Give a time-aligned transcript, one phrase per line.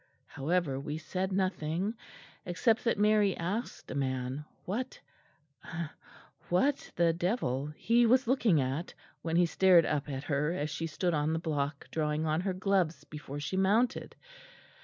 [0.25, 1.93] However, we said nothing,
[2.43, 4.99] except that Mary asked a man what
[6.49, 10.87] what the devil he was looking at, when he stared up at her as she
[10.87, 14.15] stood on the block drawing on her gloves before she mounted.